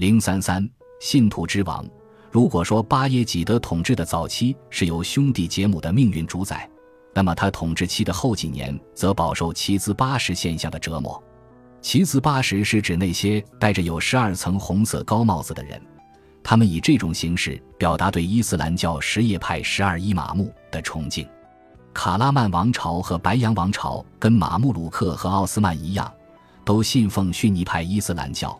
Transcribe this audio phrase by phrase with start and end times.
[0.00, 0.66] 零三三，
[0.98, 1.84] 信徒之王。
[2.30, 6.66] 如果说巴耶济德统治的早期是由兄弟杰姆的命运主宰，
[7.12, 11.22] 那么他统治期的后几年则饱受奇兹巴什现象的折磨。
[11.82, 15.78] 奇兹巴什是指那些戴着有十二层红色高帽子的人，
[16.42, 21.28] 他们以这种形式表达对伊斯兰教什叶派十二伊玛目的崇敬。
[21.92, 26.10] 卡拉曼王朝和白羊王朝跟马穆鲁克和奥斯曼一样，
[26.64, 28.58] 都信奉逊尼派伊斯兰教。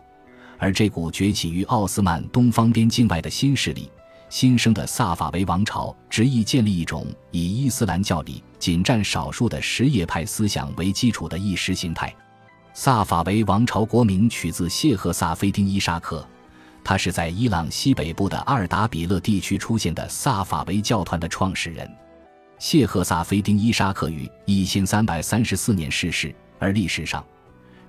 [0.61, 3.89] 而这股崛起于奥斯曼东方边境外的新势力，
[4.29, 12.15] 新生的萨法维王朝，执意建立一种以伊斯兰教里仅占少数的什叶派思想为基础的意识形态。
[12.75, 16.23] 萨法维王朝国名取自谢赫萨菲丁伊沙克，
[16.83, 21.91] 他是在伊朗西北部的阿尔达比勒地区出现的萨法维教团的创始人。
[22.59, 27.25] 谢赫萨菲丁伊沙克于一千三百三十四年逝世，而历史上。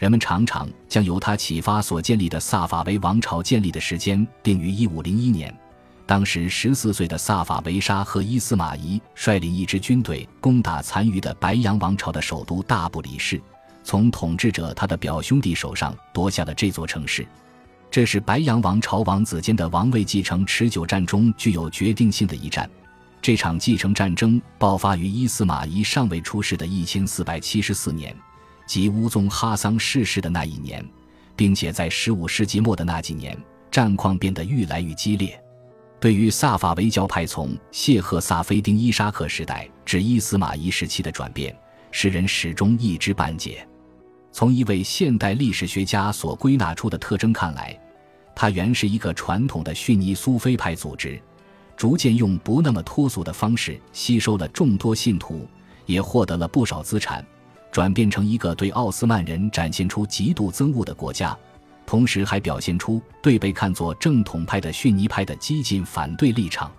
[0.02, 5.56] 人们常常将由他启发所建立的萨法维王朝建立的时间定于一五零一年。
[6.06, 13.41] 当时十四岁的萨法维沙和伊斯玛仪率领一支军队攻打残余的白羊王朝的首都大不里士，
[13.84, 17.25] 从统治者他的表兄弟手上夺下了这座城市。
[17.89, 22.69] 这是白羊王朝王子间的王位继承持久战中具有决定性的一战。
[23.20, 28.12] 这场继承战争爆发于伊斯玛仪尚未出世的一千四百七十四年。
[28.73, 30.83] 即乌宗哈桑逝世的那一年，
[31.37, 33.37] 并且在十五世纪末的那几年，
[33.70, 35.39] 战况变得愈来愈激烈。
[36.01, 41.55] 对于萨法维教派从谢赫萨菲丁伊沙克时代至伊斯玛仪时期的转变，
[41.91, 43.69] 世人始终一知半解。
[44.33, 47.79] 从一位现代历史学家所归纳出的特征看来，
[48.34, 51.20] 它原是一个传统的逊尼苏菲派组织，
[51.77, 55.47] 逐渐用不那么脱俗的方式吸收了众多信徒，
[55.84, 57.23] 也获得了不少资产。
[57.73, 61.37] 转变成一个对奥斯曼人展现出极度憎恶的国家，
[61.87, 66.70] 同时还表现出对被看作正统派的逊尼派的激进反对立场。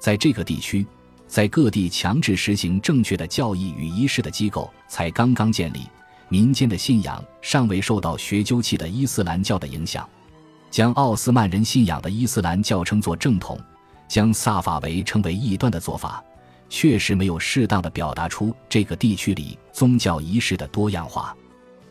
[0.00, 0.84] 在这个地区，
[1.28, 5.82] 在各地强制实行正确的教义与仪式的机构才刚刚建立，
[6.28, 10.06] 民间的信仰尚未受到学究气的伊斯兰教的影响。
[10.68, 13.56] 将奥斯曼人信仰的伊斯兰教称作正统，
[14.08, 16.22] 将萨法维称为异端的做法。
[16.68, 21.36] 确实没有适当的表达出这个地区里宗教仪式的多样化。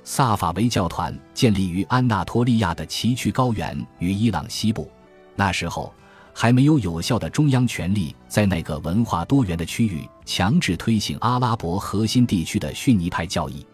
[0.03, 4.91] 萨法维教团建立于安纳托利亚的崎岖高原与伊朗西部，
[5.35, 5.93] 那时候
[6.33, 13.65] 还没有有效的中央权力在那个文化多元的区域强制推行阿拉伯核心地区的逊尼派教义。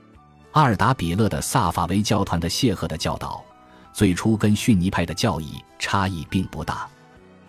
[0.52, 3.44] 阿尔达比勒的萨法维教团的谢赫的教导，
[3.92, 6.88] 最初跟逊尼派的教义差异并不大。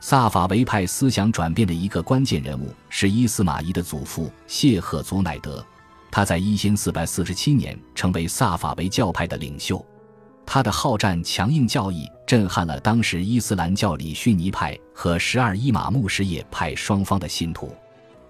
[0.02, 5.64] 萨法维派思想转变的一个关键人物是伊斯玛仪的祖父谢赫祖乃德，
[6.10, 9.84] 他在一千四百四十七年成为萨法维教派的领袖。
[10.46, 17.72] 他的好战强硬教义震撼了当时伊斯兰教里逊尼派和十二伊玛目什叶派双方的信徒。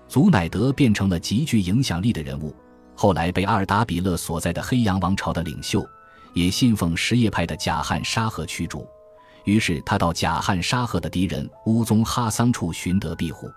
[0.08, 2.52] 祖乃德变成了极具影响力的人物，
[2.96, 5.86] 后来被阿尔达比勒所在的黑羊王朝的领袖，
[6.34, 8.84] 也信奉什叶派的贾汉沙赫驱逐。
[9.44, 13.50] 于是他到贾汉沙赫的敌人乌宗哈桑处寻得庇护。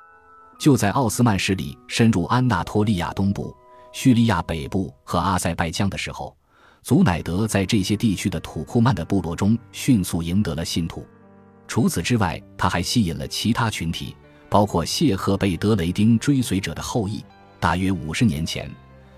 [0.59, 3.53] 就在奥斯曼势力深入安纳托利亚东部、
[3.91, 6.35] 叙利亚北部和阿塞拜疆的时候，
[6.81, 11.05] 祖乃德在这些地区的土库曼的部落中迅速赢得了信徒。
[11.67, 14.15] 除此之外，他还吸引了其他群体，
[14.49, 17.23] 包括谢赫贝德雷丁追随者的后裔。
[17.59, 18.69] 大约五十年前，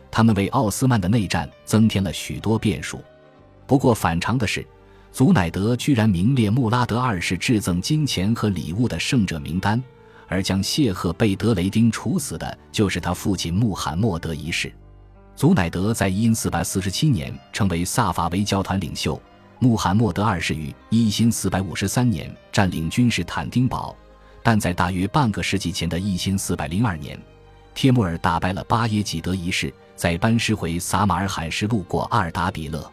[0.10, 3.04] 他们为奥斯曼的内战增添了许多变数。
[3.68, 4.66] 不过反常的是。
[5.16, 9.82] 祖乃德居然名列穆拉德二世致赠金钱和礼物的圣者名单，
[10.28, 14.70] 而将谢赫贝德雷丁处死的就是他父亲穆罕默德一世。
[15.34, 19.18] 祖乃德在因四百四十七年成为萨法维教团领袖，
[19.60, 23.96] 穆罕默德二世于一因四百五十三年占领君士坦丁堡，
[24.44, 27.18] 但在大约半个世纪前的一因四百零二年，
[27.74, 32.92] 帖木儿打败了巴耶济德一世，在班师回撒马尔罕时路过阿尔达比勒。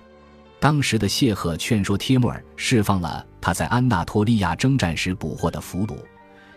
[0.62, 5.96] 当时的谢赫劝说帖木儿释放了他在安纳托利亚征战时捕获的俘虏。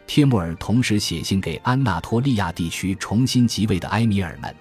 [0.06, 4.56] 帖木儿同时写信给安纳托利亚地区重新即位的埃米尔们，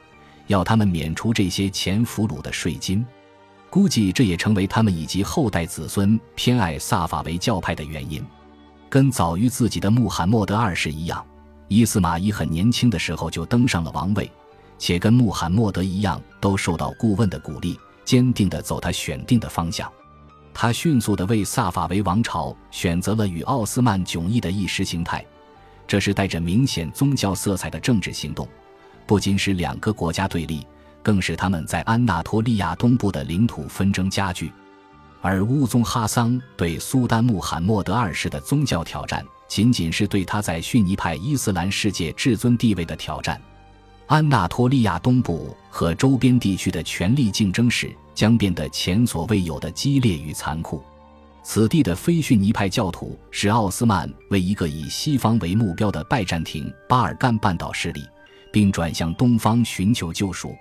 [0.46, 3.04] 要他们免除这些前俘虏的税金。
[3.68, 8.24] 估计这也成为他们以及后代子孙偏爱萨法维教派的原因。
[8.88, 11.22] 跟早于自己的穆罕默德二世一样，
[11.68, 14.32] 伊斯玛仪很年轻的时候就登上了王位，
[14.78, 17.78] 且跟穆罕默德一样，都受到顾问的鼓励。
[18.04, 19.90] 坚定地走他选定的方向，
[20.52, 25.24] 他迅速地为萨法维王朝选择了与奥斯曼迥异的意识形态，
[25.86, 28.48] 这是带着明显宗教色彩的政治行动，
[29.06, 30.66] 不仅使两个国家对立，
[31.02, 34.52] 更使他们在安纳托利亚东部的领土纷争加剧。
[35.20, 43.40] 而乌宗哈桑对苏丹穆罕默德二世的宗教挑战，仅仅是对他在逊尼派伊斯兰世界至尊地位的挑战。
[44.06, 50.82] 安纳托利亚东部和周边地区的权力竞争史将变得前所未有的激烈与残酷。
[51.42, 58.02] 此地的非逊尼派教徒使奥斯曼为一个以西方为目标的拜占庭巴尔干半岛势力，
[58.52, 60.54] 并转向东方寻求救赎。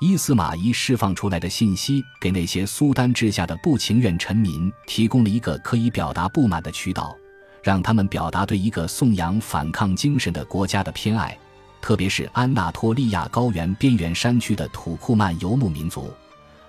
[0.00, 7.16] 伊斯玛仪释放出来的信息，给那些苏丹治下的不情愿臣民提供了一个可以表达不满的渠道，
[7.62, 11.36] 让他们表达对一个颂扬反抗精神的国家的偏爱，
[11.82, 16.10] 特别是安纳托利亚高原边缘山区的土库曼游牧民族。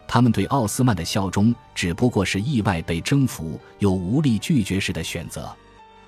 [0.06, 5.56] 他们对奥斯曼的效忠只不过是意外被征服又无力拒绝时的选择。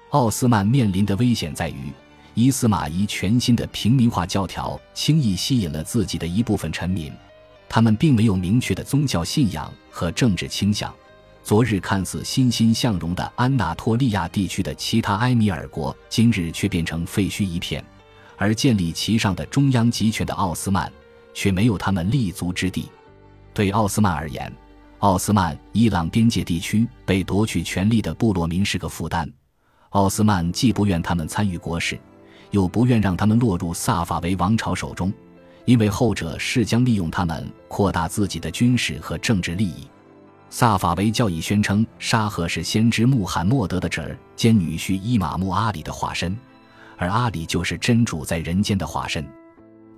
[0.10, 1.92] 奥斯曼面临的危险在于，
[2.34, 7.13] 伊斯马仪全新的平民化教条轻易吸引了自己的一部分臣民，
[7.69, 10.94] 他们并没有明确的宗教信仰和政治倾向。
[11.44, 17.84] 昨日看似欣欣向荣的安纳托利亚地区的其他埃米尔国，今日却变成废墟一片，
[18.38, 20.92] 而建立其上的中央集权的奥斯曼，
[21.34, 22.90] 却没有他们立足之地。
[23.54, 24.52] 对奥斯曼而言，
[25.00, 29.30] 奥斯曼伊朗边界地区被夺取权力的部落民是个负担。
[29.90, 31.98] 奥斯曼既不愿他们参与国事，
[32.52, 35.14] 又不愿让他们落入萨法维王朝手中，
[35.64, 39.88] 因为后者是将利用他们扩大自己的军事和政治利益。
[40.50, 46.38] 萨法维教义宣称沙赫是先知穆罕默德的侄儿兼女婿伊玛目阿里的化身，
[46.98, 49.28] 而阿里就是真主在人间的化身。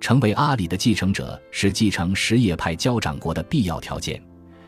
[0.00, 4.22] 成为阿里的继承者是继承什叶派交长国的必要条件。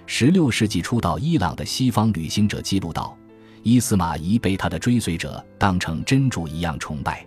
[0.06, 3.16] 十六世纪初到伊朗的西方旅行者记录道，
[3.62, 7.24] 伊斯玛仪被他的追随者当成真主一样崇拜。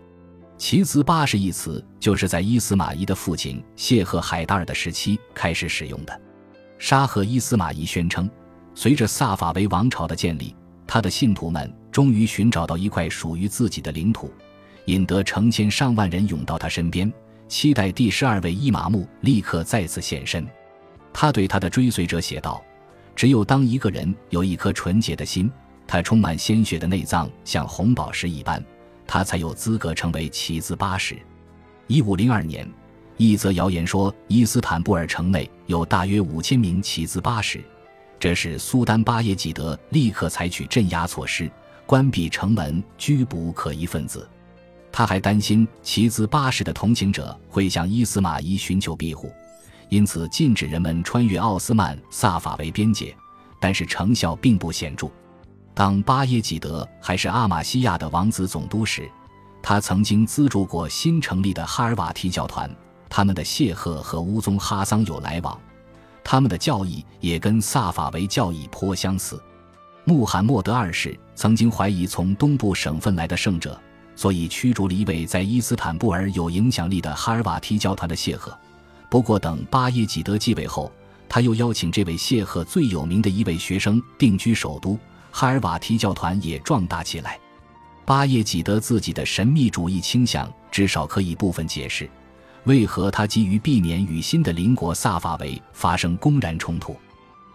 [0.58, 6.22] 其兹八十一词就是在伊斯玛仪的父亲谢赫海达尔的时期开始使用的。
[6.78, 8.30] 沙赫伊斯玛仪宣称，
[8.76, 10.54] 随着萨法维王朝的建立，
[10.86, 14.30] 他的信徒们终于寻找到一块属于自己的领土，
[14.86, 17.12] 引得成千上万人涌到他身边。
[17.48, 20.48] 期待第十二位伊玛目立刻再次现身。
[21.14, 22.64] 他对他的追随者写道
[23.16, 25.52] ：“只有当一个人有一颗纯洁的心，
[25.86, 28.64] 他充满鲜血的内脏像红宝石一般，
[29.06, 31.16] 他才有资格成为旗子八世。”
[31.86, 32.68] 一五零二年，
[33.18, 37.62] 一则谣言说伊斯坦布尔城内有大约五千名旗子八世，
[38.20, 41.52] 这使苏丹巴耶济德立刻采取镇压措施，
[41.86, 44.28] 关闭城门，拘捕可疑分子。
[44.96, 49.34] 他还担心旗兹八世的同情者会向伊斯玛仪寻求庇护，
[49.90, 53.14] 因此禁止人们穿越奥斯曼萨法维边界，
[53.60, 55.10] 但是成效并不显著。
[55.74, 59.10] 当巴耶济德还是阿玛西亚的王子总督时，
[59.64, 62.70] 他曾经资助过新成立的哈尔瓦提教团，
[63.10, 65.60] 他们的谢赫和乌宗哈桑有来往，
[66.24, 69.42] 他们的教义也跟萨法维教义颇相似。
[70.06, 73.82] 穆罕默德二世曾经怀疑从东部省份来的圣者。
[74.16, 78.58] 所以驱逐了一位在伊斯坦布尔有影响力的哈尔瓦提教团的谢赫。
[79.10, 80.92] 不过，等巴耶济德继位后，
[81.30, 84.98] 他又邀请这位谢赫最有名的一位学生定居首都，
[85.32, 87.40] 哈尔瓦提教团也壮大起来。
[88.06, 92.10] 巴耶济德自己的神秘主义倾向，至少可以部分解释
[92.66, 96.96] 为何他急于避免与新的邻国萨法维发生公然冲突。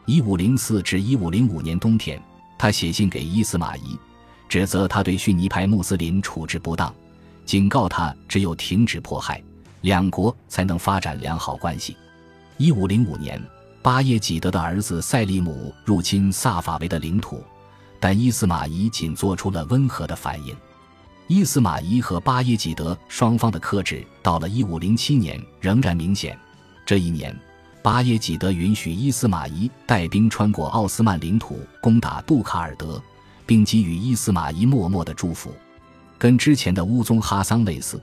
[0.07, 2.23] 一五零四至一五零五年冬天，
[2.59, 3.99] 他写信给伊斯玛仪。
[4.49, 6.93] 指责他对逊尼派穆斯林处置不当，
[7.45, 9.43] 警告他只有停止迫害，
[9.83, 11.97] 两国才能发展良好关系。
[12.57, 13.41] 一五零五年，
[13.83, 17.43] 巴耶济德的儿子塞利姆入侵萨法维的领土，
[18.01, 20.57] 但伊斯玛仪仅做出了温和的反应。
[21.27, 26.37] 伊斯玛仪和巴耶济德双方的克制到了一五零七年仍然明显。
[26.87, 27.39] 这一年，
[27.83, 33.01] 巴耶济德允许伊斯玛仪带兵穿过奥斯曼领土，攻打杜卡尔德。
[33.49, 35.51] 并给予伊斯玛仪默默的祝福，
[36.19, 37.99] 跟之前的乌宗哈桑类似。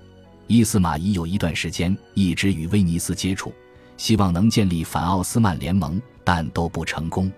[0.47, 3.53] 伊斯玛仪有一段时间一直与威尼斯接触，
[3.95, 7.31] 希望能建立反奥斯曼联盟，但都不成功。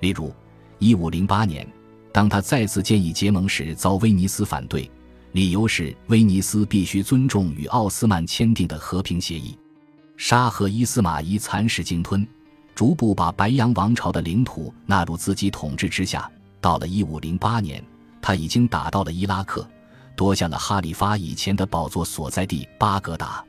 [0.00, 0.30] 例如，
[0.78, 1.66] 一五零八年，
[2.12, 4.90] 当他再次建议结盟时，遭威尼斯反对，
[5.32, 9.56] 理由是威尼斯必须尊重与奥斯曼签订的和平协议。
[10.18, 12.28] 沙赫伊斯玛仪蚕食鲸吞，
[12.74, 16.30] 逐步把白羊王朝的领土纳入自己统治之下。
[16.60, 17.84] 到了一五零八年，
[18.20, 19.68] 他已经打到了伊拉克，
[20.16, 23.44] 夺下了哈里发以前的宝座所在地巴格达。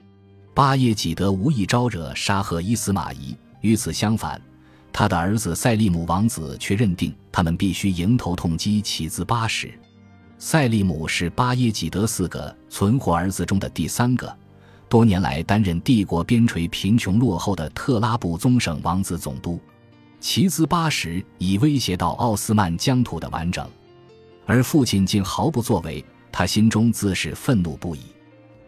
[0.53, 4.41] 巴耶济德无意招惹沙赫伊斯玛仪，与此相反，
[4.91, 9.71] 他的儿子塞利姆王子却认定他们必须迎头痛击起自巴什。
[10.37, 14.33] 塞利姆是巴耶济德四个存活儿子中的第三个，
[14.87, 19.59] 多年来担任帝国边陲贫穷落后的特拉布宗省王子总督。
[20.19, 23.67] 齐兹八十已威胁到奥斯曼疆土的完整，
[24.45, 28.01] 而父亲竟毫不作为，他心中自是愤怒不已。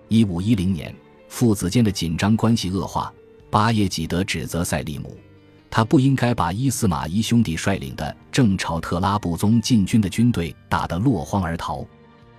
[0.08, 0.96] 一五一零年，
[1.28, 3.12] 父子间的紧张关系恶化，
[3.50, 5.18] 巴耶济德指责塞利姆，
[5.70, 11.86] 他不应该把伊斯马伊兄弟率领的正朝特拉布宗进军的军队打得落荒而逃。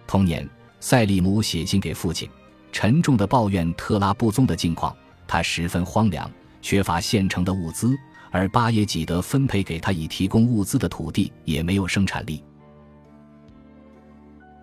[0.07, 0.49] 同年，
[0.81, 2.29] 塞利姆写信给父亲，
[2.73, 4.97] 沉重地抱怨特拉布宗的境况，
[5.29, 6.31] 他十分荒凉，
[6.63, 7.95] 缺乏现成的物资。
[8.33, 12.43] 而巴耶济德分配给他已提供物资的土地也没有生产力。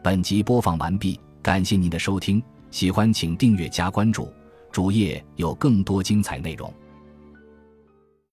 [0.04, 4.28] 本集播放完毕，感谢您的收听，喜欢请订阅加关注，
[4.72, 6.74] 主页有更多精彩内容。